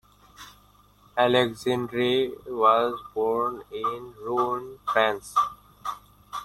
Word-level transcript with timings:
Alexandre 1.15 2.29
was 2.47 2.99
born 3.13 3.61
in 3.71 4.15
Rouen, 4.23 4.79
France. 4.91 5.35